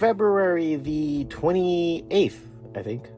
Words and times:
February 0.00 0.76
the 0.76 1.26
28th, 1.26 2.38
I 2.74 2.82
think. 2.82 3.10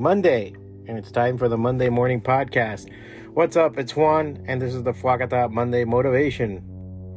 Monday. 0.00 0.52
And 0.88 0.98
it's 0.98 1.12
time 1.12 1.38
for 1.38 1.48
the 1.48 1.56
Monday 1.56 1.90
Morning 1.90 2.20
Podcast. 2.20 2.90
What's 3.34 3.56
up? 3.56 3.78
It's 3.78 3.94
Juan, 3.94 4.44
and 4.48 4.60
this 4.60 4.74
is 4.74 4.82
the 4.82 4.94
Fwacata 4.94 5.48
Monday 5.48 5.84
Motivation 5.84 6.60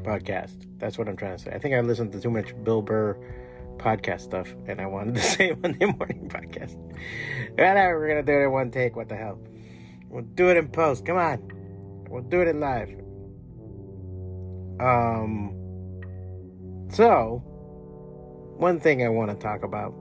Podcast. 0.04 0.68
That's 0.78 1.00
what 1.00 1.10
I'm 1.10 1.18
trying 1.18 1.36
to 1.36 1.42
say. 1.42 1.50
I 1.50 1.58
think 1.58 1.74
I 1.74 1.82
listened 1.82 2.12
to 2.12 2.22
too 2.22 2.30
much 2.30 2.54
Bill 2.64 2.84
Burr 2.84 3.18
podcast 3.78 4.22
stuff, 4.22 4.54
and 4.68 4.80
I 4.80 4.86
wanted 4.86 5.16
to 5.16 5.22
say 5.34 5.58
Monday 5.64 5.88
Morning 5.88 6.30
Podcast. 6.30 6.78
Whatever, 7.54 7.98
we're 7.98 8.08
going 8.08 8.24
to 8.24 8.32
do 8.32 8.38
it 8.38 8.44
in 8.44 8.52
one 8.52 8.70
take. 8.70 8.96
What 8.96 9.10
the 9.10 9.16
hell? 9.16 9.40
We'll 10.10 10.26
do 10.26 10.50
it 10.50 10.58
in 10.58 10.68
post. 10.68 11.08
Come 11.08 11.18
on. 11.18 12.06
We'll 12.08 12.22
do 12.22 12.42
it 12.42 12.50
in 12.50 12.60
live. 12.60 12.90
Um, 14.80 15.56
so, 16.92 17.55
one 18.58 18.80
thing 18.80 19.04
I 19.04 19.10
want 19.10 19.32
to 19.32 19.38
talk 19.38 19.64
about 19.64 19.94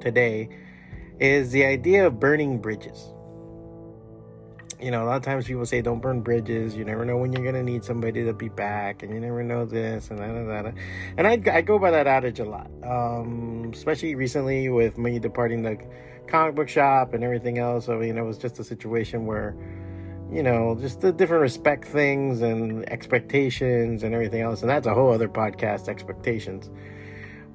today 0.00 0.48
is 1.18 1.50
the 1.50 1.64
idea 1.64 2.06
of 2.06 2.20
burning 2.20 2.58
bridges. 2.58 3.08
You 4.80 4.90
know, 4.90 5.04
a 5.04 5.06
lot 5.06 5.16
of 5.16 5.22
times 5.22 5.46
people 5.46 5.64
say 5.64 5.80
don't 5.80 6.00
burn 6.00 6.20
bridges. 6.20 6.76
You 6.76 6.84
never 6.84 7.04
know 7.06 7.16
when 7.16 7.32
you're 7.32 7.42
going 7.42 7.54
to 7.54 7.62
need 7.62 7.82
somebody 7.82 8.24
to 8.24 8.34
be 8.34 8.50
back, 8.50 9.02
and 9.02 9.12
you 9.12 9.18
never 9.18 9.42
know 9.42 9.64
this 9.64 10.10
and 10.10 10.18
that 10.18 10.28
and 10.28 10.50
that. 10.50 10.74
And 11.16 11.26
I, 11.26 11.56
I 11.56 11.62
go 11.62 11.78
by 11.78 11.90
that 11.92 12.06
adage 12.06 12.40
a 12.40 12.44
lot, 12.44 12.70
um, 12.84 13.70
especially 13.72 14.14
recently 14.14 14.68
with 14.68 14.98
me 14.98 15.18
departing 15.18 15.62
the 15.62 15.78
comic 16.28 16.54
book 16.54 16.68
shop 16.68 17.14
and 17.14 17.24
everything 17.24 17.58
else. 17.58 17.88
I 17.88 17.94
mean, 17.94 18.18
it 18.18 18.22
was 18.22 18.36
just 18.36 18.58
a 18.58 18.64
situation 18.64 19.24
where, 19.24 19.56
you 20.30 20.42
know, 20.42 20.76
just 20.78 21.00
the 21.00 21.10
different 21.10 21.40
respect 21.40 21.86
things 21.86 22.42
and 22.42 22.86
expectations 22.90 24.02
and 24.02 24.14
everything 24.14 24.42
else. 24.42 24.60
And 24.60 24.68
that's 24.68 24.86
a 24.86 24.92
whole 24.92 25.10
other 25.10 25.28
podcast, 25.28 25.88
expectations. 25.88 26.68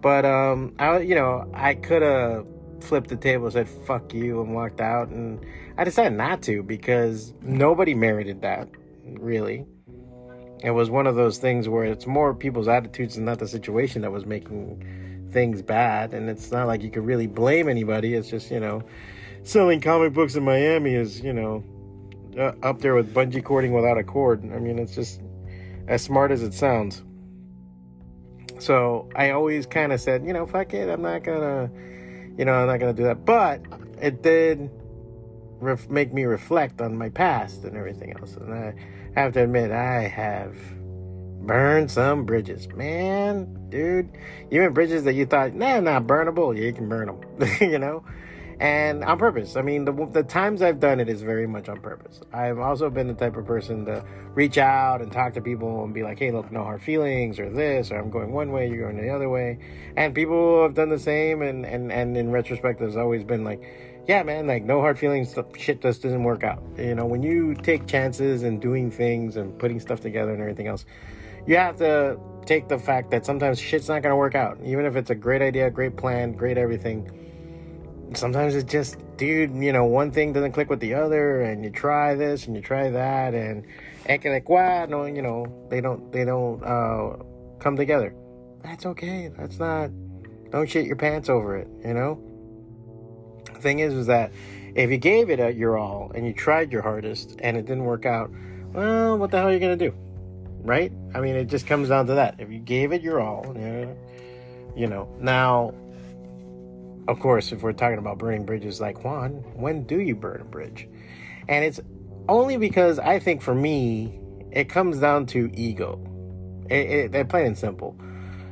But 0.02 0.26
um, 0.26 0.74
I 0.80 1.00
you 1.00 1.16
know 1.16 1.50
I 1.54 1.76
could 1.76 2.02
have 2.02 2.46
flipped 2.80 3.10
the 3.10 3.16
table, 3.16 3.50
said 3.52 3.70
"fuck 3.70 4.14
you" 4.14 4.42
and 4.42 4.54
walked 4.54 4.82
out, 4.82 5.10
and 5.10 5.44
I 5.78 5.84
decided 5.84 6.14
not 6.14 6.42
to 6.44 6.64
because 6.64 7.34
nobody 7.42 7.94
merited 7.94 8.42
that. 8.42 8.68
Really, 9.04 9.66
it 10.64 10.72
was 10.72 10.90
one 10.90 11.08
of 11.08 11.16
those 11.16 11.38
things 11.38 11.70
where 11.70 11.86
it's 11.86 12.08
more 12.08 12.34
people's 12.34 12.68
attitudes 12.68 13.18
and 13.18 13.26
not 13.26 13.40
the 13.40 13.48
situation 13.48 14.02
that 14.02 14.12
was 14.12 14.26
making 14.26 15.30
things 15.32 15.62
bad, 15.62 16.14
and 16.14 16.30
it's 16.30 16.52
not 16.52 16.68
like 16.68 16.82
you 16.82 16.90
could 16.90 17.06
really 17.06 17.28
blame 17.28 17.70
anybody. 17.70 18.16
It's 18.16 18.30
just 18.30 18.50
you 18.50 18.60
know, 18.60 18.84
selling 19.44 19.82
comic 19.82 20.14
books 20.14 20.36
in 20.36 20.44
Miami 20.44 20.96
is 20.96 21.22
you 21.22 21.34
know 21.34 21.64
uh, 22.38 22.54
up 22.64 22.80
there 22.80 22.96
with 22.96 23.14
bungee 23.14 23.44
cording 23.44 23.74
without 23.74 23.98
a 23.98 24.04
cord. 24.04 24.44
I 24.52 24.58
mean, 24.58 24.80
it's 24.80 24.96
just 24.96 25.22
as 25.88 26.02
smart 26.02 26.32
as 26.32 26.42
it 26.42 26.54
sounds. 26.54 27.04
So 28.62 29.10
I 29.16 29.32
always 29.32 29.66
kind 29.66 29.92
of 29.92 30.00
said, 30.00 30.24
you 30.24 30.34
know, 30.34 30.46
fuck 30.46 30.74
it, 30.74 30.88
I'm 30.88 31.02
not 31.02 31.24
gonna, 31.24 31.72
you 32.38 32.46
know, 32.46 32.54
I'm 32.54 32.68
not 32.68 32.80
gonna 32.80 32.94
do 32.94 33.04
that. 33.04 33.26
But 33.26 33.62
it 34.00 34.22
did 34.22 34.70
ref- 35.60 35.90
make 35.90 36.14
me 36.14 36.26
reflect 36.26 36.80
on 36.80 36.96
my 36.96 37.10
past 37.10 37.64
and 37.64 37.76
everything 37.76 38.16
else. 38.20 38.36
And 38.36 38.54
I 38.54 38.76
have 39.16 39.34
to 39.34 39.44
admit, 39.44 39.72
I 39.72 40.04
have 40.08 40.56
burned 41.42 41.90
some 41.90 42.24
bridges, 42.26 42.68
man, 42.70 43.68
dude. 43.70 44.12
Even 44.52 44.74
bridges 44.74 45.06
that 45.06 45.14
you 45.14 45.26
thought, 45.26 45.56
nah, 45.56 45.80
not 45.80 46.06
burnable, 46.06 46.56
yeah, 46.56 46.66
you 46.66 46.74
can 46.74 46.88
burn 46.88 47.08
them, 47.08 47.50
you 47.62 47.80
know 47.80 48.04
and 48.62 49.04
on 49.04 49.18
purpose. 49.18 49.56
I 49.56 49.64
mean, 49.64 49.86
the, 49.86 49.92
the 50.12 50.22
times 50.22 50.62
I've 50.62 50.80
done 50.80 51.00
it 51.00 51.10
is 51.10 51.24
very 51.24 51.48
much 51.48 51.68
on 51.68 51.82
purpose. 51.82 52.22
I've 52.32 52.60
also 52.60 52.92
been 52.92 53.08
the 53.08 53.16
type 53.16 53.36
of 53.36 53.44
person 53.44 53.86
to 53.86 54.06
reach 54.36 54.60
out 54.60 55.02
and 55.02 55.12
talk 55.12 55.34
to 55.34 55.42
people 55.42 55.84
and 55.84 55.96
be 55.96 56.04
like, 56.04 56.20
hey, 56.20 56.32
look, 56.32 56.52
no 56.52 56.64
hard 56.64 56.84
feelings 56.84 57.40
or 57.40 57.50
this, 57.50 57.92
or 57.92 57.98
I'm 57.98 58.12
going 58.12 58.32
one 58.32 58.52
way, 58.52 58.70
you're 58.70 58.92
going 58.92 59.04
the 59.04 59.10
other 59.10 59.30
way. 59.30 59.58
And 59.98 60.14
people 60.14 60.62
have 60.62 60.76
done 60.76 60.90
the 60.90 61.00
same. 61.00 61.42
And, 61.42 61.66
and, 61.66 61.92
and 61.92 62.16
in 62.16 62.30
retrospect, 62.30 62.80
there's 62.80 62.98
always 62.98 63.24
been 63.24 63.44
like, 63.44 63.64
yeah, 64.08 64.22
man, 64.22 64.46
like 64.46 64.64
no 64.64 64.80
hard 64.80 65.00
feelings, 65.00 65.36
shit 65.58 65.82
just 65.82 66.04
doesn't 66.04 66.24
work 66.24 66.44
out. 66.44 66.62
You 66.78 66.94
know, 66.94 67.08
when 67.08 67.24
you 67.24 67.56
take 67.56 67.88
chances 67.88 68.44
and 68.44 68.62
doing 68.62 68.92
things 68.92 69.38
and 69.38 69.58
putting 69.58 69.80
stuff 69.80 70.02
together 70.02 70.34
and 70.34 70.40
everything 70.40 70.68
else, 70.68 70.86
you 71.48 71.58
have 71.58 71.78
to 71.78 72.20
take 72.46 72.68
the 72.68 72.78
fact 72.78 73.10
that 73.10 73.26
sometimes 73.26 73.60
shit's 73.60 73.88
not 73.88 74.04
going 74.04 74.12
to 74.12 74.18
work 74.18 74.36
out. 74.36 74.60
Even 74.64 74.86
if 74.86 74.96
it's 74.96 75.10
a 75.10 75.16
great 75.16 75.42
idea, 75.42 75.72
great 75.72 75.98
plan, 75.98 76.34
great 76.34 76.60
everything 76.60 77.10
sometimes 78.14 78.56
it's 78.56 78.72
just, 78.72 78.98
dude, 79.18 79.54
you 79.56 79.72
know, 79.72 79.86
one 79.86 80.12
thing 80.12 80.34
doesn't 80.34 80.52
click 80.52 80.70
with 80.70 80.80
the 80.80 80.94
other, 80.94 81.42
and 81.42 81.64
you 81.64 81.70
try 81.70 82.16
this 82.16 82.48
and 82.48 82.56
you 82.56 82.62
try 82.62 82.90
that, 82.90 83.34
and 83.34 83.66
and 84.06 84.24
like, 84.26 84.50
wow, 84.50 84.86
no, 84.86 85.06
you 85.06 85.22
know, 85.22 85.46
they 85.70 85.82
don't, 85.82 86.12
they 86.12 86.26
don't 86.26 86.62
uh, 86.64 87.16
come 87.60 87.76
together. 87.76 88.14
That's 88.64 88.86
okay. 88.86 89.32
That's 89.38 89.60
not. 89.60 89.90
Don't 90.52 90.70
shit 90.70 90.86
your 90.86 90.96
pants 90.96 91.30
over 91.30 91.58
it. 91.58 91.68
You 91.86 91.94
know. 91.94 92.22
The 93.54 93.60
thing 93.60 93.80
is, 93.80 93.94
is 93.94 94.08
that 94.08 94.32
if 94.76 94.90
you 94.90 94.98
gave 94.98 95.30
it 95.30 95.40
a, 95.40 95.54
your 95.54 95.78
all 95.78 96.12
and 96.14 96.26
you 96.26 96.34
tried 96.34 96.72
your 96.72 96.82
hardest 96.82 97.36
and 97.40 97.58
it 97.58 97.66
didn't 97.66 97.86
work 97.86 98.06
out, 98.06 98.32
well, 98.74 99.18
what 99.18 99.32
the 99.32 99.38
hell 99.38 99.48
are 99.48 99.54
you 99.54 99.60
gonna 99.60 99.76
do? 99.76 99.94
Right? 100.64 100.92
I 101.14 101.22
mean, 101.22 101.36
it 101.36 101.46
just 101.46 101.68
comes 101.68 101.90
down 101.90 102.08
to 102.08 102.16
that. 102.16 102.36
If 102.40 102.52
you 102.52 102.60
gave 102.60 102.92
it 102.92 103.02
your 103.02 103.20
all, 103.20 103.46
you 103.56 103.62
know, 103.62 103.98
you 104.76 104.88
know 104.88 105.16
now 105.20 105.74
of 107.08 107.20
course, 107.20 107.52
if 107.52 107.64
we're 107.64 107.74
talking 107.74 107.98
about 107.98 108.18
burning 108.18 108.46
bridges, 108.46 108.80
like 108.80 109.04
Juan, 109.04 109.32
when 109.56 109.84
do 109.84 110.00
you 110.00 110.16
burn 110.16 110.42
a 110.42 110.46
bridge? 110.46 110.88
And 111.48 111.66
it's 111.66 111.80
only 112.30 112.58
because 112.58 113.00
I 113.00 113.20
think 113.20 113.42
for 113.42 113.56
me, 113.56 114.20
it 114.52 114.70
comes 114.70 115.00
down 115.00 115.26
to 115.28 115.50
ego. 115.54 116.00
It, 116.70 117.14
it, 117.14 117.30
plain 117.30 117.48
and 117.48 117.58
simple. 117.58 117.98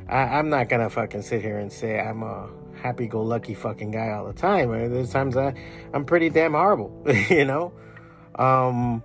I, 0.08 0.38
am 0.38 0.50
not 0.50 0.68
gonna 0.68 0.90
fucking 0.90 1.22
sit 1.22 1.42
here 1.42 1.58
and 1.58 1.72
say 1.72 1.98
I'm 2.00 2.22
a 2.22 2.50
happy-go-lucky 2.82 3.54
fucking 3.54 3.92
guy 3.92 4.10
all 4.10 4.26
the 4.26 4.32
time. 4.32 4.70
There's 4.70 5.10
times 5.10 5.36
I, 5.36 5.54
I'm 5.94 6.04
pretty 6.04 6.28
damn 6.30 6.52
horrible, 6.52 7.06
you 7.30 7.44
know. 7.44 7.72
Um, 8.34 9.02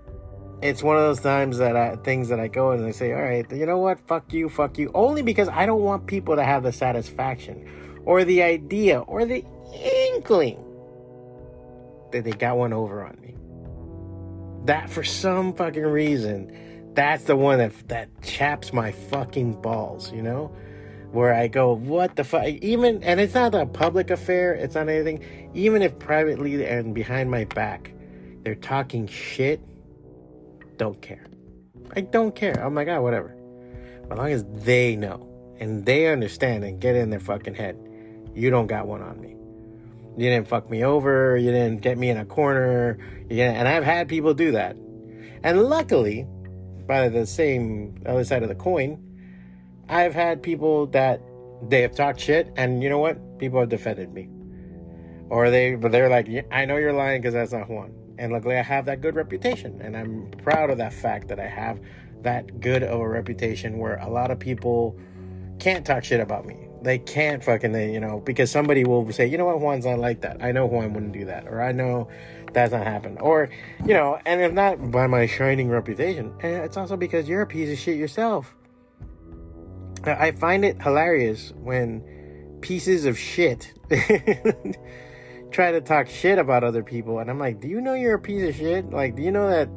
it's 0.62 0.82
one 0.82 0.98
of 0.98 1.04
those 1.04 1.20
times 1.20 1.60
that 1.60 1.76
I, 1.76 1.96
things 1.98 2.30
that 2.30 2.40
I 2.40 2.48
go 2.48 2.72
and 2.72 2.86
I 2.86 2.92
say, 2.92 3.14
all 3.14 3.22
right, 3.22 3.50
you 3.52 3.66
know 3.66 3.78
what? 3.78 4.00
Fuck 4.08 4.34
you, 4.34 4.50
fuck 4.50 4.78
you. 4.78 4.92
Only 4.94 5.22
because 5.22 5.48
I 5.50 5.66
don't 5.66 5.82
want 5.82 6.08
people 6.08 6.36
to 6.38 6.44
have 6.44 6.64
the 6.64 6.72
satisfaction 6.72 7.70
or 8.06 8.24
the 8.24 8.44
idea 8.44 9.00
or 9.00 9.26
the 9.26 9.44
inkling 9.74 10.64
that 12.12 12.24
they 12.24 12.32
got 12.32 12.58
one 12.58 12.72
over 12.72 13.04
on 13.04 13.18
me. 13.22 13.36
That 14.66 14.90
for 14.90 15.04
some 15.04 15.54
fucking 15.54 15.84
reason, 15.84 16.94
that's 16.94 17.26
the 17.26 17.36
one 17.36 17.58
that 17.58 17.88
that 17.90 18.10
chaps 18.22 18.72
my 18.72 18.92
fucking 18.92 19.62
balls, 19.62 20.12
you 20.12 20.22
know? 20.22 20.56
Where 21.12 21.34
I 21.34 21.48
go, 21.48 21.74
what 21.74 22.16
the 22.16 22.24
fuck? 22.24 22.46
Even, 22.46 23.02
and 23.04 23.20
it's 23.20 23.34
not 23.34 23.56
a 23.56 23.66
public 23.66 24.10
affair, 24.10 24.54
it's 24.54 24.76
not 24.76 24.90
anything. 24.90 25.24
Even 25.54 25.82
if 25.82 25.98
privately 25.98 26.66
and 26.66 26.94
behind 26.94 27.32
my 27.32 27.46
back, 27.46 27.94
they're 28.44 28.56
talking 28.56 29.08
shit, 29.08 29.62
don't 30.78 31.02
care. 31.02 31.26
I 31.96 32.02
don't 32.02 32.36
care. 32.36 32.60
Oh 32.62 32.68
I'm 32.68 32.76
like, 32.76 32.88
god, 32.88 33.02
whatever. 33.02 33.36
As 34.12 34.18
long 34.18 34.32
as 34.32 34.44
they 34.64 34.96
know 34.96 35.30
and 35.60 35.86
they 35.86 36.08
understand 36.08 36.64
and 36.64 36.80
get 36.82 36.96
in 36.96 37.10
their 37.10 37.20
fucking 37.20 37.56
head 37.56 37.78
you 38.36 38.50
don't 38.50 38.68
got 38.68 38.88
one 38.88 39.02
on 39.02 39.20
me. 39.20 39.36
You 40.18 40.30
didn't 40.30 40.48
fuck 40.48 40.70
me 40.70 40.84
over. 40.84 41.36
You 41.38 41.52
didn't 41.52 41.82
get 41.82 41.98
me 41.98 42.10
in 42.10 42.18
a 42.18 42.26
corner. 42.26 42.98
and 43.30 43.68
I've 43.68 43.84
had 43.84 44.08
people 44.08 44.34
do 44.34 44.52
that. 44.52 44.76
And 45.44 45.64
luckily, 45.64 46.26
by 46.88 47.10
the 47.10 47.26
same 47.26 48.02
other 48.06 48.24
side 48.24 48.44
of 48.44 48.50
the 48.50 48.56
coin, 48.56 49.02
I've 49.88 50.14
had 50.14 50.42
people 50.42 50.88
that 50.88 51.22
they 51.68 51.82
have 51.82 51.96
talked 51.96 52.20
shit, 52.20 52.52
and 52.56 52.82
you 52.84 52.90
know 52.90 53.00
what? 53.00 53.40
People 53.40 53.60
have 53.60 53.70
defended 53.70 54.14
me, 54.14 54.30
or 55.30 55.50
they, 55.50 55.76
but 55.76 55.92
they're 55.92 56.10
like, 56.10 56.28
I 56.52 56.66
know 56.66 56.78
you're 56.78 56.94
lying 56.94 57.22
because 57.22 57.34
that's 57.34 57.52
not 57.52 57.70
Juan. 57.70 57.94
And 58.18 58.32
luckily, 58.32 58.58
I 58.58 58.64
have 58.64 58.86
that 58.86 59.02
good 59.02 59.16
reputation, 59.16 59.82
and 59.82 59.96
I'm 59.96 60.32
proud 60.44 60.70
of 60.70 60.78
that 60.80 60.94
fact 60.94 61.28
that 61.28 61.40
I 61.40 61.48
have 61.48 61.80
that 62.22 62.60
good 62.60 62.82
of 62.82 63.00
a 63.00 63.08
reputation 63.08 63.78
where 63.78 63.98
a 63.98 64.10
lot 64.10 64.32
of 64.32 64.40
people 64.40 64.98
can't 65.60 65.86
talk 65.86 66.04
shit 66.04 66.20
about 66.20 66.46
me 66.46 66.65
they 66.86 67.00
can't 67.00 67.44
fucking, 67.44 67.74
you 67.74 68.00
know, 68.00 68.20
because 68.20 68.52
somebody 68.52 68.86
will 68.86 69.12
say, 69.12 69.26
you 69.26 69.40
know 69.40 69.46
what, 69.46 69.60
Juan's 69.60 69.86
not 69.86 69.98
like 69.98 70.22
that. 70.22 70.38
I 70.44 70.52
know 70.52 70.68
Juan 70.68 70.94
wouldn't 70.94 71.14
do 71.14 71.26
that, 71.26 71.48
or 71.48 71.62
I 71.62 71.72
know 71.72 72.08
that's 72.54 72.72
not 72.72 72.86
happened, 72.86 73.18
or 73.22 73.50
you 73.86 73.94
know, 73.94 74.20
and 74.26 74.40
if 74.40 74.54
not 74.54 74.92
by 74.92 75.08
my 75.08 75.26
shining 75.26 75.68
reputation, 75.68 76.32
it's 76.40 76.78
also 76.78 76.96
because 76.96 77.28
you're 77.28 77.42
a 77.42 77.48
piece 77.48 77.72
of 77.72 77.80
shit 77.80 77.98
yourself. 77.98 78.56
I 80.06 80.32
find 80.32 80.64
it 80.64 80.80
hilarious 80.80 81.52
when 81.58 82.04
pieces 82.62 83.06
of 83.06 83.18
shit 83.18 83.74
try 85.52 85.72
to 85.72 85.82
talk 85.82 86.08
shit 86.08 86.38
about 86.38 86.64
other 86.64 86.84
people, 86.84 87.18
and 87.18 87.32
I'm 87.32 87.40
like, 87.40 87.60
do 87.60 87.68
you 87.68 87.82
know 87.82 87.96
you're 87.96 88.16
a 88.16 88.22
piece 88.22 88.48
of 88.48 88.56
shit? 88.56 88.92
Like, 88.92 89.16
do 89.16 89.24
you 89.24 89.32
know 89.32 89.50
that 89.50 89.70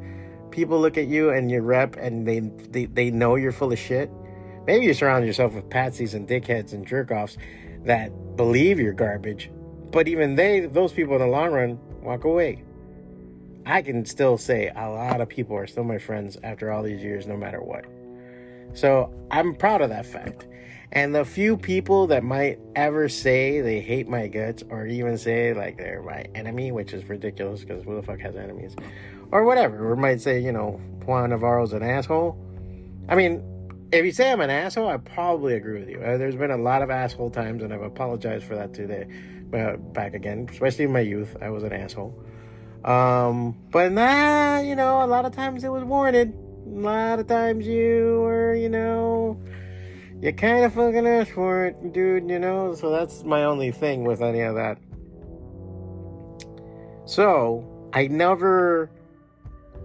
people 0.51 0.79
look 0.79 0.95
at 0.97 1.07
you 1.07 1.31
and 1.31 1.49
your 1.49 1.63
rep 1.63 1.95
and 1.95 2.27
they 2.27 2.39
they, 2.39 2.85
they 2.85 3.09
know 3.09 3.35
you're 3.35 3.51
full 3.51 3.71
of 3.71 3.79
shit? 3.79 4.11
Maybe 4.67 4.85
you 4.85 4.93
surround 4.93 5.25
yourself 5.25 5.53
with 5.53 5.69
patsies 5.69 6.13
and 6.13 6.27
dickheads 6.27 6.73
and 6.73 6.87
jerkoffs 6.87 7.37
that 7.85 8.35
believe 8.35 8.79
you're 8.79 8.93
garbage, 8.93 9.49
but 9.91 10.07
even 10.07 10.35
they, 10.35 10.61
those 10.61 10.91
people 10.91 11.15
in 11.15 11.21
the 11.21 11.27
long 11.27 11.51
run, 11.51 11.79
walk 12.01 12.23
away. 12.23 12.63
I 13.65 13.81
can 13.81 14.05
still 14.05 14.37
say 14.37 14.71
a 14.75 14.89
lot 14.89 15.21
of 15.21 15.29
people 15.29 15.55
are 15.55 15.67
still 15.67 15.83
my 15.83 15.97
friends 15.97 16.37
after 16.43 16.71
all 16.71 16.83
these 16.83 17.01
years, 17.01 17.27
no 17.27 17.37
matter 17.37 17.61
what. 17.61 17.85
So 18.73 19.13
I'm 19.31 19.55
proud 19.55 19.81
of 19.81 19.89
that 19.89 20.05
fact. 20.05 20.47
And 20.91 21.13
the 21.13 21.23
few 21.23 21.55
people 21.55 22.07
that 22.07 22.23
might 22.23 22.59
ever 22.75 23.09
say 23.09 23.61
they 23.61 23.79
hate 23.79 24.07
my 24.07 24.27
guts 24.27 24.63
or 24.69 24.87
even 24.87 25.17
say 25.19 25.53
like 25.53 25.77
they're 25.77 26.01
my 26.01 26.25
enemy, 26.33 26.71
which 26.71 26.93
is 26.93 27.07
ridiculous 27.07 27.61
because 27.61 27.83
who 27.83 27.95
the 27.95 28.01
fuck 28.01 28.19
has 28.19 28.35
enemies? 28.35 28.75
Or 29.31 29.43
whatever, 29.43 29.91
or 29.91 29.95
might 29.95 30.19
say, 30.19 30.39
you 30.39 30.51
know, 30.51 30.81
Juan 31.05 31.29
Navarro's 31.29 31.73
an 31.73 31.83
asshole. 31.83 32.43
I 33.07 33.15
mean, 33.15 33.43
if 33.91 34.05
you 34.05 34.11
say 34.11 34.31
I'm 34.31 34.41
an 34.41 34.49
asshole, 34.49 34.87
I 34.87 34.97
probably 34.97 35.55
agree 35.55 35.79
with 35.79 35.89
you. 35.89 35.99
Uh, 35.99 36.17
there's 36.17 36.35
been 36.35 36.51
a 36.51 36.57
lot 36.57 36.81
of 36.81 36.89
asshole 36.89 37.31
times, 37.31 37.63
and 37.63 37.73
I've 37.73 37.81
apologized 37.81 38.45
for 38.45 38.55
that 38.55 38.73
today. 38.73 39.07
Uh, 39.53 39.77
back 39.77 40.13
again, 40.13 40.47
especially 40.51 40.85
in 40.85 40.91
my 40.91 40.99
youth, 40.99 41.35
I 41.41 41.49
was 41.49 41.63
an 41.63 41.73
asshole. 41.73 42.13
Um, 42.85 43.57
but 43.71 43.91
nah, 43.91 44.59
you 44.59 44.75
know, 44.75 45.03
a 45.03 45.07
lot 45.07 45.25
of 45.25 45.35
times 45.35 45.63
it 45.63 45.69
was 45.69 45.83
warranted. 45.83 46.33
A 46.67 46.69
lot 46.69 47.19
of 47.19 47.27
times 47.27 47.65
you 47.65 48.19
were, 48.21 48.53
you 48.53 48.69
know, 48.69 49.41
you 50.21 50.33
kind 50.33 50.65
of 50.65 50.73
fucking 50.73 51.07
asked 51.07 51.31
for 51.31 51.65
it, 51.65 51.93
dude, 51.93 52.29
you 52.29 52.37
know? 52.37 52.75
So 52.75 52.91
that's 52.91 53.23
my 53.23 53.43
only 53.45 53.71
thing 53.71 54.03
with 54.03 54.21
any 54.21 54.41
of 54.41 54.55
that. 54.55 54.77
So, 57.05 57.89
I 57.91 58.05
never, 58.05 58.91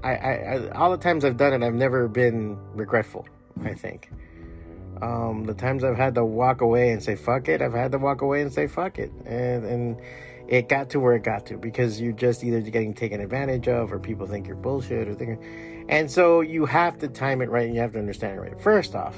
I, 0.02 0.14
I, 0.14 0.32
I 0.32 0.68
all 0.72 0.90
the 0.90 0.98
times 0.98 1.24
I've 1.24 1.38
done 1.38 1.54
it, 1.54 1.66
I've 1.66 1.74
never 1.74 2.06
been 2.06 2.58
regretful. 2.74 3.26
I 3.62 3.74
think. 3.74 4.10
Um, 5.02 5.44
the 5.44 5.54
times 5.54 5.82
I've 5.84 5.96
had 5.96 6.14
to 6.14 6.24
walk 6.24 6.60
away 6.60 6.90
and 6.90 7.02
say 7.02 7.16
fuck 7.16 7.48
it, 7.48 7.60
I've 7.60 7.72
had 7.72 7.92
to 7.92 7.98
walk 7.98 8.22
away 8.22 8.42
and 8.42 8.52
say 8.52 8.66
fuck 8.66 8.98
it, 8.98 9.10
and 9.26 9.64
and 9.64 10.00
it 10.46 10.68
got 10.68 10.90
to 10.90 11.00
where 11.00 11.14
it 11.14 11.24
got 11.24 11.46
to 11.46 11.56
because 11.56 12.00
you're 12.00 12.12
just 12.12 12.44
either 12.44 12.60
getting 12.60 12.94
taken 12.94 13.20
advantage 13.20 13.66
of 13.66 13.92
or 13.92 13.98
people 13.98 14.26
think 14.26 14.46
you're 14.46 14.56
bullshit 14.56 15.08
or 15.08 15.14
thinking, 15.14 15.84
and 15.88 16.10
so 16.10 16.40
you 16.42 16.64
have 16.66 16.98
to 16.98 17.08
time 17.08 17.42
it 17.42 17.50
right 17.50 17.66
and 17.66 17.74
you 17.74 17.80
have 17.80 17.92
to 17.92 17.98
understand 17.98 18.38
it 18.38 18.40
right. 18.40 18.60
First 18.60 18.94
off, 18.94 19.16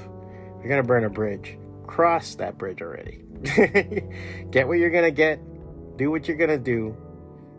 you're 0.61 0.69
gonna 0.69 0.83
burn 0.83 1.05
a 1.05 1.11
bridge, 1.11 1.59
cross 1.87 2.35
that 2.37 2.57
bridge 2.57 2.81
already. 2.81 3.23
get 4.51 4.67
what 4.67 4.79
you're 4.79 4.91
gonna 4.91 5.11
get, 5.11 5.39
do 5.97 6.11
what 6.11 6.27
you're 6.27 6.39
gonna 6.39 6.59
do, 6.59 6.97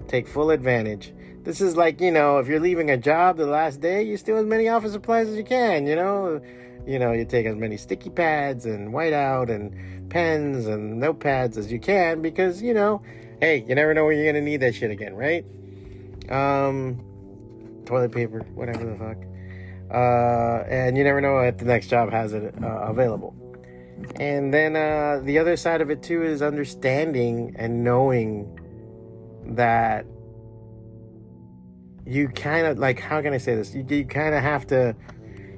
take 0.08 0.28
full 0.28 0.52
advantage. 0.52 1.14
This 1.44 1.62
is 1.62 1.78
like, 1.78 2.02
you 2.02 2.12
know, 2.12 2.40
if 2.40 2.48
you're 2.48 2.60
leaving 2.60 2.90
a 2.92 2.98
job 2.98 3.38
the 3.38 3.46
last 3.46 3.80
day, 3.80 4.04
you 4.04 4.18
steal 4.18 4.38
as 4.38 4.46
many 4.46 4.68
office 4.68 4.92
supplies 4.92 5.30
as 5.30 5.38
you 5.38 5.44
can, 5.44 5.88
you 5.88 5.96
know? 5.96 6.42
you 6.88 6.98
know, 6.98 7.12
you 7.12 7.26
take 7.26 7.46
as 7.46 7.56
many 7.56 7.76
sticky 7.76 8.10
pads 8.10 8.66
and 8.66 8.94
whiteout 8.94 9.54
and 9.54 10.10
pens 10.10 10.66
and 10.68 11.04
notepads 11.04 11.58
as 11.58 11.70
you 11.70 11.80
can 11.80 12.22
because, 12.22 12.62
you 12.62 12.74
know, 12.74 13.02
hey, 13.42 13.66
you 13.68 13.76
never 13.76 13.94
know 13.94 14.06
when 14.06 14.16
you're 14.16 14.32
going 14.32 14.36
to 14.36 14.50
need 14.50 14.62
that 14.62 14.74
shit 14.74 14.90
again, 14.90 15.14
right? 15.14 15.46
Um, 16.30 17.04
toilet 17.86 18.14
paper, 18.14 18.40
whatever 18.56 18.86
the 18.86 18.96
fuck. 18.96 19.18
Uh, 19.94 20.64
and 20.70 20.98
you 20.98 21.04
never 21.04 21.20
know 21.20 21.40
if 21.40 21.58
the 21.58 21.66
next 21.66 21.88
job 21.90 22.10
has 22.10 22.34
it 22.34 22.56
uh, 22.64 22.68
available. 22.68 23.36
And 24.16 24.54
then 24.54 24.76
uh, 24.76 25.22
the 25.24 25.40
other 25.40 25.58
side 25.58 25.82
of 25.82 25.90
it 25.90 26.02
too 26.02 26.24
is 26.24 26.42
understanding 26.42 27.54
and 27.58 27.84
knowing 27.84 28.60
that 29.56 30.06
you 32.06 32.30
kind 32.30 32.68
of 32.68 32.80
like 32.80 33.00
how 33.00 33.22
can 33.22 33.34
I 33.34 33.38
say 33.38 33.56
this? 33.56 33.74
You, 33.74 33.86
you 33.88 34.06
kind 34.06 34.34
of 34.34 34.42
have 34.42 34.68
to 34.68 34.96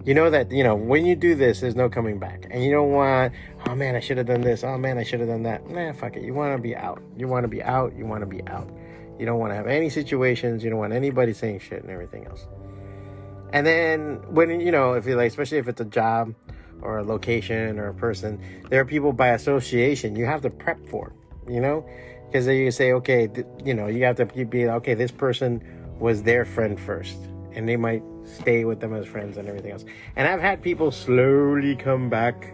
you 0.05 0.13
know 0.13 0.29
that 0.29 0.51
you 0.51 0.63
know 0.63 0.75
when 0.75 1.05
you 1.05 1.15
do 1.15 1.35
this 1.35 1.61
there's 1.61 1.75
no 1.75 1.89
coming 1.89 2.19
back. 2.19 2.47
And 2.49 2.63
you 2.63 2.71
don't 2.71 2.91
want 2.91 3.33
oh 3.67 3.75
man 3.75 3.95
i 3.95 3.99
should 3.99 4.17
have 4.17 4.27
done 4.27 4.41
this. 4.41 4.63
Oh 4.63 4.77
man 4.77 4.97
i 4.97 5.03
should 5.03 5.19
have 5.19 5.29
done 5.29 5.43
that. 5.43 5.69
Nah 5.69 5.93
fuck 5.93 6.15
it. 6.15 6.23
You 6.23 6.33
want 6.33 6.55
to 6.55 6.61
be 6.61 6.75
out. 6.75 7.01
You 7.17 7.27
want 7.27 7.43
to 7.43 7.47
be 7.47 7.61
out. 7.61 7.95
You 7.95 8.05
want 8.05 8.21
to 8.21 8.27
be 8.27 8.45
out. 8.47 8.69
You 9.19 9.25
don't 9.25 9.39
want 9.39 9.51
to 9.51 9.55
have 9.55 9.67
any 9.67 9.89
situations. 9.89 10.63
You 10.63 10.69
don't 10.69 10.79
want 10.79 10.93
anybody 10.93 11.33
saying 11.33 11.59
shit 11.59 11.83
and 11.83 11.91
everything 11.91 12.25
else. 12.25 12.47
And 13.51 13.65
then 13.65 14.21
when 14.33 14.59
you 14.59 14.71
know 14.71 14.93
if 14.93 15.05
you 15.05 15.15
like 15.15 15.27
especially 15.27 15.57
if 15.57 15.67
it's 15.67 15.81
a 15.81 15.85
job 15.85 16.33
or 16.81 16.99
a 16.99 17.03
location 17.03 17.77
or 17.79 17.87
a 17.87 17.93
person 17.93 18.39
there 18.69 18.79
are 18.79 18.85
people 18.85 19.11
by 19.11 19.29
association 19.29 20.15
you 20.15 20.25
have 20.25 20.41
to 20.41 20.49
prep 20.49 20.79
for 20.87 21.13
you 21.47 21.59
know 21.59 21.85
because 22.29 22.45
then 22.45 22.57
you 22.57 22.69
say 22.69 22.93
okay 22.93 23.27
th- 23.27 23.47
you 23.65 23.73
know 23.73 23.87
you 23.87 24.03
have 24.03 24.15
to 24.15 24.25
be 24.25 24.67
okay 24.67 24.93
this 24.93 25.11
person 25.11 25.61
was 25.99 26.23
their 26.23 26.45
friend 26.45 26.79
first 26.79 27.17
and 27.53 27.67
they 27.67 27.75
might 27.75 28.03
stay 28.23 28.63
with 28.63 28.79
them 28.79 28.93
as 28.93 29.05
friends 29.05 29.37
and 29.37 29.47
everything 29.47 29.71
else. 29.71 29.85
And 30.15 30.27
I've 30.27 30.41
had 30.41 30.61
people 30.61 30.91
slowly 30.91 31.75
come 31.75 32.09
back 32.09 32.53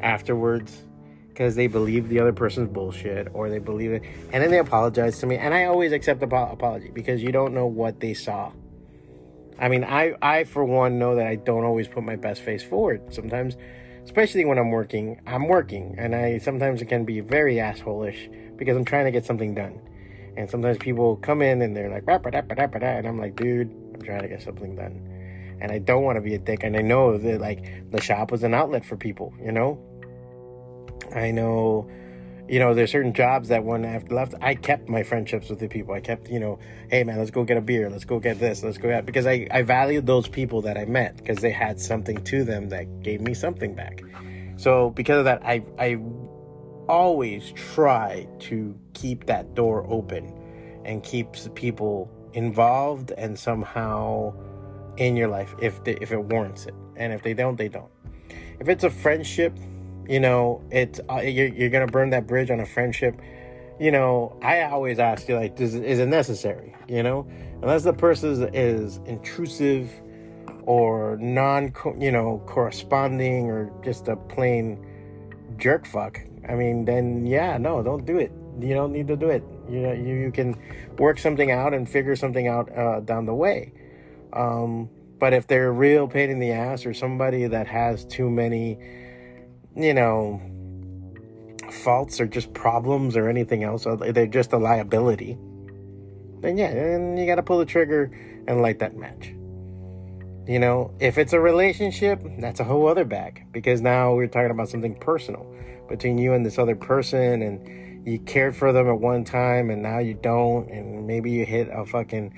afterwards 0.00 0.82
because 1.28 1.54
they 1.54 1.66
believe 1.66 2.08
the 2.08 2.20
other 2.20 2.32
person's 2.32 2.68
bullshit 2.68 3.28
or 3.32 3.48
they 3.48 3.58
believe 3.58 3.92
it 3.92 4.02
and 4.32 4.42
then 4.42 4.50
they 4.50 4.58
apologize 4.58 5.18
to 5.20 5.26
me 5.26 5.36
and 5.36 5.54
I 5.54 5.64
always 5.64 5.92
accept 5.92 6.20
the 6.20 6.26
apology 6.26 6.90
because 6.90 7.22
you 7.22 7.32
don't 7.32 7.54
know 7.54 7.66
what 7.66 8.00
they 8.00 8.14
saw. 8.14 8.52
I 9.58 9.68
mean, 9.68 9.84
I 9.84 10.14
I 10.20 10.44
for 10.44 10.64
one 10.64 10.98
know 10.98 11.14
that 11.14 11.26
I 11.26 11.36
don't 11.36 11.64
always 11.64 11.86
put 11.86 12.02
my 12.02 12.16
best 12.16 12.42
face 12.42 12.62
forward. 12.62 13.14
Sometimes 13.14 13.56
especially 14.04 14.44
when 14.44 14.58
I'm 14.58 14.70
working, 14.70 15.20
I'm 15.26 15.48
working 15.48 15.94
and 15.96 16.14
I 16.14 16.38
sometimes 16.38 16.82
it 16.82 16.86
can 16.86 17.04
be 17.04 17.20
very 17.20 17.56
assholish 17.56 18.28
because 18.56 18.76
I'm 18.76 18.84
trying 18.84 19.04
to 19.06 19.10
get 19.10 19.24
something 19.24 19.54
done. 19.54 19.80
And 20.36 20.50
sometimes 20.50 20.78
people 20.78 21.16
come 21.16 21.42
in 21.42 21.62
and 21.62 21.76
they're 21.76 21.90
like, 21.90 22.04
and 22.08 23.06
I'm 23.06 23.18
like, 23.18 23.36
dude, 23.36 23.70
I'm 23.94 24.02
trying 24.02 24.22
to 24.22 24.28
get 24.28 24.42
something 24.42 24.74
done. 24.74 25.10
And 25.60 25.70
I 25.70 25.78
don't 25.78 26.02
want 26.02 26.16
to 26.16 26.20
be 26.20 26.34
a 26.34 26.38
dick. 26.38 26.64
And 26.64 26.76
I 26.76 26.82
know 26.82 27.16
that, 27.16 27.40
like, 27.40 27.90
the 27.90 28.00
shop 28.00 28.32
was 28.32 28.42
an 28.42 28.52
outlet 28.52 28.84
for 28.84 28.96
people, 28.96 29.32
you 29.40 29.52
know? 29.52 29.78
I 31.14 31.30
know, 31.30 31.88
you 32.48 32.58
know, 32.58 32.74
there's 32.74 32.90
certain 32.90 33.12
jobs 33.14 33.48
that 33.50 33.62
when 33.64 33.86
I 33.86 34.02
left, 34.10 34.34
I 34.40 34.56
kept 34.56 34.88
my 34.88 35.04
friendships 35.04 35.48
with 35.48 35.60
the 35.60 35.68
people. 35.68 35.94
I 35.94 36.00
kept, 36.00 36.28
you 36.28 36.40
know, 36.40 36.58
hey, 36.90 37.04
man, 37.04 37.18
let's 37.18 37.30
go 37.30 37.44
get 37.44 37.56
a 37.56 37.60
beer. 37.60 37.88
Let's 37.88 38.04
go 38.04 38.18
get 38.18 38.40
this. 38.40 38.64
Let's 38.64 38.78
go 38.78 38.88
get, 38.88 39.06
because 39.06 39.26
I, 39.26 39.46
I 39.52 39.62
valued 39.62 40.06
those 40.06 40.26
people 40.26 40.62
that 40.62 40.76
I 40.76 40.84
met 40.84 41.16
because 41.16 41.38
they 41.38 41.52
had 41.52 41.80
something 41.80 42.22
to 42.24 42.42
them 42.42 42.70
that 42.70 43.02
gave 43.02 43.20
me 43.20 43.34
something 43.34 43.74
back. 43.74 44.02
So 44.56 44.90
because 44.90 45.18
of 45.18 45.24
that, 45.26 45.46
I, 45.46 45.62
I 45.78 45.98
always 46.88 47.52
try 47.52 48.26
to 48.40 48.78
keep 48.92 49.26
that 49.26 49.54
door 49.54 49.86
open 49.88 50.32
and 50.84 51.02
keeps 51.02 51.48
people 51.54 52.10
involved 52.32 53.12
and 53.12 53.38
somehow 53.38 54.32
in 54.96 55.16
your 55.16 55.28
life 55.28 55.54
if 55.60 55.82
they, 55.84 55.96
if 56.00 56.12
it 56.12 56.20
warrants 56.20 56.66
it. 56.66 56.74
And 56.96 57.12
if 57.12 57.22
they 57.22 57.34
don't 57.34 57.56
they 57.56 57.68
don't. 57.68 57.90
If 58.60 58.68
it's 58.68 58.84
a 58.84 58.90
friendship 58.90 59.56
you 60.08 60.20
know 60.20 60.62
it's 60.70 61.00
uh, 61.10 61.20
you're, 61.20 61.48
you're 61.48 61.70
gonna 61.70 61.86
burn 61.86 62.10
that 62.10 62.26
bridge 62.26 62.50
on 62.50 62.60
a 62.60 62.66
friendship 62.66 63.18
you 63.80 63.90
know 63.90 64.38
i 64.42 64.60
always 64.60 64.98
ask 64.98 65.26
you 65.30 65.34
like 65.34 65.56
does, 65.56 65.74
is 65.74 65.98
it 65.98 66.06
necessary 66.08 66.74
you 66.88 67.02
know? 67.02 67.26
Unless 67.62 67.84
the 67.84 67.92
person 67.92 68.30
is, 68.30 68.40
is 68.52 69.00
intrusive 69.06 69.90
or 70.66 71.16
non 71.20 71.72
you 71.98 72.10
know 72.10 72.42
corresponding 72.46 73.46
or 73.50 73.70
just 73.84 74.08
a 74.08 74.16
plain 74.16 74.84
jerk 75.56 75.86
fuck 75.86 76.20
i 76.48 76.54
mean 76.54 76.84
then 76.84 77.24
yeah 77.26 77.56
no 77.58 77.82
don't 77.82 78.04
do 78.04 78.18
it 78.18 78.32
you 78.60 78.74
don't 78.74 78.92
need 78.92 79.08
to 79.08 79.16
do 79.16 79.30
it 79.30 79.42
you 79.68 79.80
know, 79.80 79.92
you, 79.92 80.14
you 80.14 80.30
can 80.30 80.56
work 80.98 81.18
something 81.18 81.50
out 81.50 81.72
and 81.72 81.88
figure 81.88 82.16
something 82.16 82.48
out 82.48 82.76
uh, 82.76 83.00
down 83.00 83.26
the 83.26 83.34
way. 83.34 83.72
Um, 84.32 84.90
but 85.18 85.32
if 85.32 85.46
they're 85.46 85.68
a 85.68 85.72
real 85.72 86.06
pain 86.08 86.30
in 86.30 86.38
the 86.38 86.52
ass 86.52 86.84
or 86.84 86.92
somebody 86.92 87.46
that 87.46 87.66
has 87.66 88.04
too 88.04 88.28
many, 88.28 88.78
you 89.74 89.94
know, 89.94 90.40
faults 91.70 92.20
or 92.20 92.26
just 92.26 92.52
problems 92.52 93.16
or 93.16 93.28
anything 93.28 93.64
else, 93.64 93.86
or 93.86 93.96
they're 93.96 94.26
just 94.26 94.52
a 94.52 94.58
liability, 94.58 95.38
then 96.40 96.58
yeah, 96.58 96.68
and 96.68 97.18
you 97.18 97.26
got 97.26 97.36
to 97.36 97.42
pull 97.42 97.58
the 97.58 97.64
trigger 97.64 98.10
and 98.46 98.60
light 98.60 98.80
that 98.80 98.96
match. 98.96 99.32
You 100.46 100.58
know, 100.58 100.92
if 101.00 101.16
it's 101.16 101.32
a 101.32 101.40
relationship, 101.40 102.20
that's 102.38 102.60
a 102.60 102.64
whole 102.64 102.86
other 102.86 103.04
bag 103.04 103.46
because 103.50 103.80
now 103.80 104.14
we're 104.14 104.26
talking 104.26 104.50
about 104.50 104.68
something 104.68 104.94
personal 104.96 105.46
between 105.88 106.18
you 106.18 106.34
and 106.34 106.44
this 106.44 106.58
other 106.58 106.76
person 106.76 107.42
and 107.42 108.06
you 108.06 108.18
cared 108.20 108.54
for 108.54 108.72
them 108.72 108.86
at 108.88 109.00
one 109.00 109.24
time 109.24 109.70
and 109.70 109.82
now 109.82 109.98
you 109.98 110.14
don't 110.14 110.70
and 110.70 111.06
maybe 111.06 111.30
you 111.30 111.46
hit 111.46 111.68
a 111.72 111.86
fucking 111.86 112.32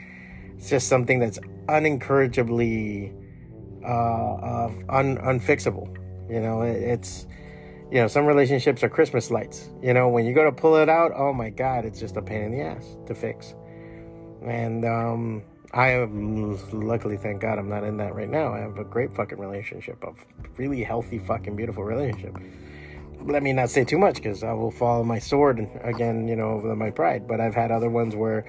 it's 0.56 0.70
just 0.70 0.88
something 0.88 1.18
that's 1.18 1.38
unencourageably 1.68 3.12
uh, 3.84 3.86
uh 3.88 4.72
un, 4.88 5.18
unfixable. 5.18 5.92
You 6.30 6.40
know 6.40 6.62
it, 6.62 6.76
it's 6.76 7.26
you 7.90 8.00
know 8.00 8.06
some 8.06 8.26
relationships 8.26 8.84
are 8.84 8.88
christmas 8.88 9.30
lights. 9.32 9.70
You 9.82 9.94
know 9.94 10.08
when 10.08 10.24
you 10.24 10.32
go 10.32 10.44
to 10.44 10.52
pull 10.52 10.76
it 10.76 10.88
out 10.88 11.10
oh 11.14 11.32
my 11.32 11.50
god 11.50 11.84
it's 11.84 11.98
just 11.98 12.16
a 12.16 12.22
pain 12.22 12.42
in 12.42 12.52
the 12.52 12.60
ass 12.60 12.96
to 13.06 13.14
fix. 13.14 13.54
And 14.44 14.84
um 14.84 15.42
i 15.76 15.88
am 15.90 16.58
luckily 16.72 17.16
thank 17.16 17.40
god 17.40 17.58
i'm 17.58 17.68
not 17.68 17.84
in 17.84 17.96
that 17.96 18.14
right 18.14 18.30
now 18.30 18.52
i 18.52 18.58
have 18.58 18.78
a 18.78 18.84
great 18.84 19.14
fucking 19.14 19.38
relationship 19.38 20.02
a 20.02 20.12
really 20.56 20.82
healthy 20.82 21.18
fucking 21.18 21.54
beautiful 21.54 21.84
relationship 21.84 22.36
let 23.26 23.42
me 23.42 23.52
not 23.52 23.70
say 23.70 23.84
too 23.84 23.98
much 23.98 24.16
because 24.16 24.42
I 24.44 24.52
will 24.52 24.70
follow 24.70 25.02
my 25.02 25.18
sword 25.18 25.68
again, 25.82 26.28
you 26.28 26.36
know, 26.36 26.50
over 26.50 26.74
my 26.76 26.90
pride. 26.90 27.26
But 27.26 27.40
I've 27.40 27.54
had 27.54 27.70
other 27.70 27.90
ones 27.90 28.14
where 28.14 28.44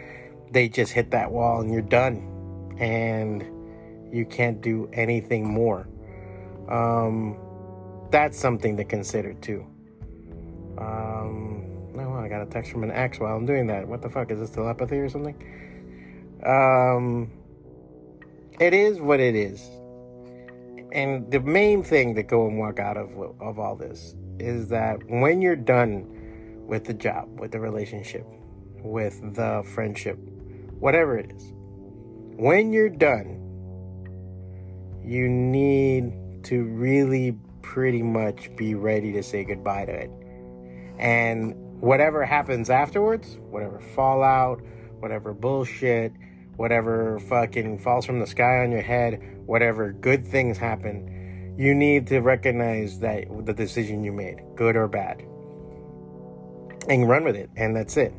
they 0.51 0.69
just 0.69 0.93
hit 0.93 1.12
that 1.12 1.31
wall 1.31 1.62
and 1.62 1.72
you're 1.72 1.81
done, 1.81 2.75
and 2.79 3.43
you 4.13 4.25
can't 4.25 4.62
do 4.62 4.89
anything 4.93 5.48
more. 5.48 5.88
Um, 6.69 7.38
that's 8.12 8.39
something 8.39 8.77
to 8.77 8.84
consider 8.84 9.34
too. 9.34 9.65
Um, 10.77 11.91
no, 11.93 12.13
I 12.13 12.27
got 12.27 12.41
a 12.41 12.46
text 12.46 12.72
from 12.72 12.84
an 12.84 12.91
ex 12.91 13.19
while 13.19 13.36
I'm 13.36 13.46
doing 13.46 13.67
that. 13.67 13.88
What 13.88 14.01
the 14.01 14.10
fuck 14.10 14.31
is 14.31 14.39
this 14.39 14.51
telepathy 14.51 14.98
or 14.98 15.10
something? 15.10 15.36
Um, 16.44 17.32
it 18.60 18.74
is 18.74 19.00
what 19.00 19.20
it 19.20 19.36
is, 19.36 19.62
and 20.91 21.32
the 21.32 21.39
main 21.39 21.84
thing 21.84 22.15
to 22.15 22.24
go 22.24 22.48
and 22.48 22.58
walk 22.58 22.79
out 22.79 22.98
of 22.98 23.10
of 23.39 23.60
all 23.60 23.75
this 23.75 24.15
is 24.39 24.70
that 24.70 25.00
when 25.08 25.41
you're 25.41 25.56
done 25.56 26.06
with 26.67 26.86
the 26.86 26.94
job, 26.94 27.39
with 27.39 27.51
the 27.51 27.60
relationship, 27.60 28.25
with 28.84 29.36
the 29.36 29.63
friendship, 29.74 30.17
whatever 30.79 31.17
it 31.17 31.32
is, 31.32 31.53
when 32.38 32.72
you're 32.72 32.89
done, 32.89 33.44
you 35.03 35.27
need 35.27 36.44
to 36.44 36.63
really 36.65 37.36
pretty 37.62 38.03
much 38.03 38.56
be 38.56 38.75
ready 38.75 39.12
to 39.13 39.24
say 39.24 39.44
goodbye 39.44 39.86
to 39.86 39.91
it. 39.91 40.12
And 41.00 41.56
whatever 41.82 42.25
happens 42.25 42.70
afterwards, 42.70 43.38
whatever 43.50 43.79
fallout, 43.79 44.62
whatever 45.00 45.34
bullshit, 45.34 46.13
whatever 46.58 47.20
fucking 47.22 47.80
falls 47.80 48.06
from 48.06 48.20
the 48.20 48.28
sky 48.28 48.64
on 48.64 48.72
your 48.72 48.82
head, 48.82 49.22
whatever 49.46 49.94
good 49.94 50.26
things 50.28 50.58
happen, 50.58 51.56
you 51.58 51.74
need 51.74 52.06
to 52.08 52.20
recognize 52.20 53.00
that 53.00 53.26
the 53.46 53.54
decision 53.54 54.04
you 54.04 54.12
made, 54.12 54.42
good 54.56 54.76
or 54.76 54.88
bad, 54.88 55.22
and 56.90 57.08
run 57.08 57.24
with 57.24 57.36
it, 57.36 57.50
and 57.56 57.76
that's 57.76 57.96
it. 57.98 58.14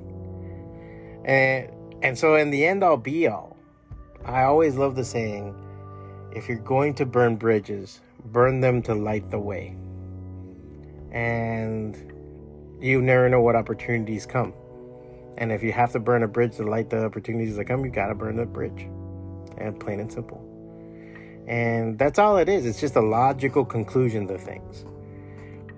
And 1.24 1.70
and 2.02 2.16
so 2.16 2.36
in 2.36 2.50
the 2.50 2.64
end 2.64 2.84
all 2.84 2.96
be 2.96 3.26
all, 3.26 3.56
I 4.24 4.44
always 4.44 4.76
love 4.76 4.94
the 4.94 5.04
saying, 5.04 5.54
if 6.32 6.48
you're 6.48 6.58
going 6.58 6.94
to 6.94 7.06
burn 7.06 7.36
bridges, 7.36 8.00
burn 8.26 8.60
them 8.60 8.82
to 8.82 8.94
light 8.94 9.30
the 9.30 9.38
way. 9.38 9.76
And 11.10 11.96
you 12.80 13.02
never 13.02 13.28
know 13.28 13.40
what 13.40 13.56
opportunities 13.56 14.26
come. 14.26 14.52
And 15.38 15.52
if 15.52 15.62
you 15.62 15.72
have 15.72 15.92
to 15.92 16.00
burn 16.00 16.24
a 16.24 16.28
bridge 16.28 16.56
to 16.56 16.64
light 16.64 16.90
the 16.90 17.04
opportunities 17.04 17.56
that 17.56 17.64
come, 17.66 17.84
you 17.84 17.92
gotta 17.92 18.14
burn 18.14 18.36
the 18.36 18.44
bridge. 18.44 18.88
And 19.56 19.78
plain 19.78 20.00
and 20.00 20.12
simple. 20.12 20.44
And 21.46 21.96
that's 21.96 22.18
all 22.18 22.36
it 22.38 22.48
is. 22.48 22.66
It's 22.66 22.80
just 22.80 22.96
a 22.96 23.00
logical 23.00 23.64
conclusion 23.64 24.26
to 24.28 24.36
things. 24.36 24.84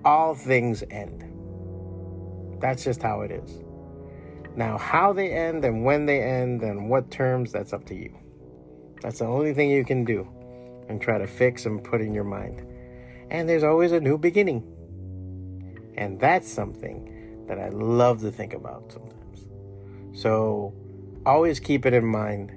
All 0.03 0.33
things 0.33 0.83
end. 0.89 1.23
That's 2.59 2.83
just 2.83 3.03
how 3.03 3.21
it 3.21 3.31
is. 3.31 3.61
Now, 4.55 4.79
how 4.79 5.13
they 5.13 5.31
end 5.31 5.63
and 5.63 5.85
when 5.85 6.07
they 6.07 6.21
end 6.21 6.63
and 6.63 6.89
what 6.89 7.11
terms, 7.11 7.51
that's 7.51 7.71
up 7.71 7.85
to 7.85 7.95
you. 7.95 8.17
That's 9.01 9.19
the 9.19 9.25
only 9.25 9.53
thing 9.53 9.69
you 9.69 9.85
can 9.85 10.03
do 10.03 10.27
and 10.89 10.99
try 10.99 11.19
to 11.19 11.27
fix 11.27 11.67
and 11.67 11.83
put 11.83 12.01
in 12.01 12.13
your 12.13 12.23
mind. 12.23 12.65
And 13.29 13.47
there's 13.47 13.63
always 13.63 13.91
a 13.91 13.99
new 13.99 14.17
beginning. 14.17 14.63
And 15.95 16.19
that's 16.19 16.51
something 16.51 17.45
that 17.47 17.59
I 17.59 17.69
love 17.69 18.21
to 18.21 18.31
think 18.31 18.53
about 18.53 18.91
sometimes. 18.91 19.20
So 20.13 20.73
always 21.25 21.59
keep 21.59 21.85
it 21.85 21.93
in 21.93 22.05
mind. 22.05 22.51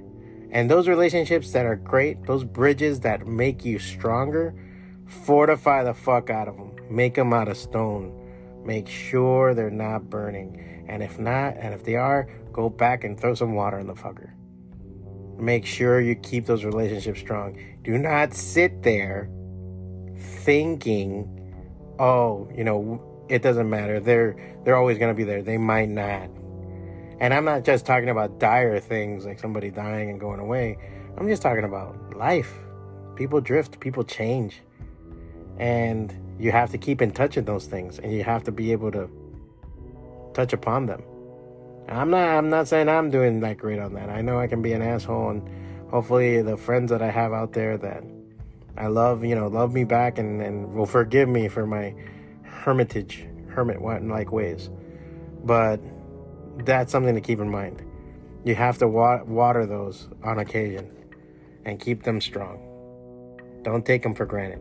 And 0.51 0.71
those 0.71 0.87
relationships 0.87 1.53
that 1.53 1.67
are 1.67 1.77
great, 1.77 2.27
those 2.27 2.45
bridges 2.45 3.01
that 3.01 3.27
make 3.27 3.65
you 3.65 3.79
stronger, 3.79 4.55
fortify 5.07 5.83
the 5.83 5.95
fuck 5.95 6.31
out 6.31 6.49
of 6.49 6.57
them. 6.57 6.73
Make 6.89 7.15
them 7.15 7.33
out 7.33 7.49
of 7.49 7.57
stone. 7.57 8.13
Make 8.65 8.89
sure 8.89 9.55
they're 9.55 9.71
not 9.71 10.09
burning. 10.09 10.85
And 10.89 11.03
if 11.03 11.19
not, 11.19 11.57
and 11.57 11.75
if 11.75 11.85
they 11.85 11.97
are, 11.97 12.29
go 12.53 12.71
back 12.71 13.05
and 13.05 13.19
throw 13.19 13.35
some 13.35 13.55
water 13.55 13.79
in 13.79 13.87
the 13.87 13.95
fucker. 13.95 14.31
Make 15.39 15.67
sure 15.67 16.01
you 16.01 16.15
keep 16.15 16.47
those 16.47 16.65
relationships 16.65 17.21
strong. 17.21 17.59
Do 17.83 17.99
not 17.99 18.33
sit 18.33 18.83
there 18.83 19.29
thinking, 20.17 21.29
oh, 21.99 22.49
you 22.55 22.65
know, 22.65 23.27
it 23.29 23.43
doesn't 23.43 23.69
matter. 23.69 23.99
They're 23.99 24.37
they're 24.65 24.77
always 24.77 24.99
gonna 24.99 25.15
be 25.15 25.25
there. 25.25 25.43
They 25.43 25.59
might 25.59 25.89
not. 25.89 26.31
And 27.21 27.33
I'm 27.33 27.45
not 27.45 27.65
just 27.65 27.87
talking 27.87 28.09
about 28.09 28.39
dire 28.39 28.81
things 28.81 29.25
like 29.25 29.39
somebody 29.39 29.71
dying 29.71 30.11
and 30.11 30.19
going 30.19 30.41
away. 30.41 30.79
I'm 31.17 31.29
just 31.29 31.43
talking 31.43 31.65
about 31.65 32.17
life. 32.17 32.53
People 33.17 33.41
drift, 33.41 33.81
people 33.81 34.05
change. 34.05 34.61
And 35.59 36.15
you 36.39 36.51
have 36.51 36.71
to 36.71 36.79
keep 36.79 37.01
in 37.01 37.13
touch 37.13 37.37
with 37.37 37.47
those 37.47 37.67
things 37.67 37.99
and 37.99 38.13
you 38.13 38.25
have 38.25 38.43
to 38.45 38.53
be 38.53 38.73
able 38.73 38.91
to 38.93 39.09
touch 40.35 40.53
upon 40.53 40.87
them. 40.87 41.03
I'm 41.89 42.11
not 42.11 42.29
I'm 42.29 42.51
not 42.51 42.67
saying 42.67 42.89
I'm 42.89 43.11
doing 43.11 43.41
that 43.41 43.59
great 43.59 43.79
on 43.79 43.95
that. 43.95 44.09
I 44.09 44.21
know 44.23 44.39
I 44.39 44.47
can 44.47 44.63
be 44.63 44.73
an 44.73 44.83
asshole 44.83 45.31
and 45.31 45.91
hopefully 45.91 46.43
the 46.43 46.57
friends 46.57 46.91
that 46.91 47.03
I 47.03 47.11
have 47.11 47.33
out 47.33 47.53
there 47.53 47.77
that 47.79 48.03
I 48.77 48.89
love, 48.89 49.25
you 49.25 49.37
know, 49.37 49.47
love 49.47 49.73
me 49.73 49.85
back 49.85 50.19
and, 50.19 50.43
and 50.43 50.75
will 50.75 50.87
forgive 50.87 51.29
me 51.29 51.47
for 51.47 51.67
my 51.67 51.95
hermitage, 52.43 53.27
hermit 53.49 53.81
like 53.81 54.33
ways. 54.33 54.71
But 55.45 55.81
that's 56.59 56.93
something 56.93 57.15
to 57.15 57.21
keep 57.21 57.41
in 57.41 57.51
mind. 57.51 57.83
You 58.45 58.55
have 58.55 58.79
to 58.79 58.89
wa- 58.89 59.25
water 59.25 59.67
those 59.67 60.09
on 60.23 60.39
occasion 60.39 60.91
and 61.65 61.81
keep 61.81 62.03
them 62.03 62.21
strong. 62.21 62.61
Don't 63.63 63.85
take 63.85 64.03
them 64.03 64.15
for 64.15 64.27
granted. 64.27 64.61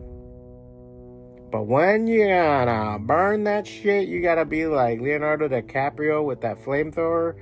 But 1.50 1.66
when 1.66 2.06
you 2.06 2.26
gotta 2.26 2.98
burn 2.98 3.44
that 3.44 3.66
shit, 3.66 4.08
you 4.08 4.20
gotta 4.20 4.44
be 4.44 4.66
like 4.66 5.00
Leonardo 5.00 5.48
DiCaprio 5.48 6.24
with 6.24 6.40
that 6.40 6.60
flamethrower 6.64 7.36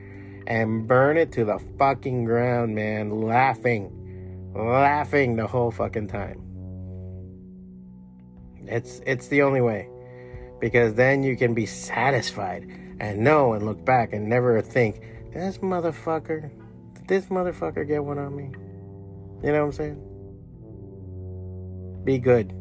and 0.47 0.87
burn 0.87 1.17
it 1.17 1.33
to 1.33 1.45
the 1.45 1.59
fucking 1.79 2.25
ground, 2.25 2.75
man. 2.75 3.23
Laughing, 3.23 4.53
laughing 4.55 5.37
the 5.37 5.47
whole 5.47 5.71
fucking 5.71 6.09
time. 6.09 6.43
It's 8.67 9.01
it's 9.07 9.29
the 9.29 9.43
only 9.43 9.61
way, 9.61 9.89
because 10.63 10.95
then 10.95 11.25
you 11.25 11.37
can 11.37 11.53
be 11.55 11.67
satisfied 11.67 12.63
and 13.01 13.19
know 13.19 13.53
and 13.55 13.67
look 13.67 13.85
back 13.85 14.13
and 14.13 14.29
never 14.29 14.63
think, 14.63 15.01
this 15.35 15.59
motherfucker, 15.59 16.49
did 16.95 17.09
this 17.09 17.27
motherfucker 17.27 17.85
get 17.85 18.05
one 18.05 18.17
on 18.17 18.37
me? 18.37 18.53
You 19.45 19.53
know 19.53 19.67
what 19.67 19.67
I'm 19.67 19.73
saying? 19.73 20.01
Be 22.05 22.19
good. 22.19 22.55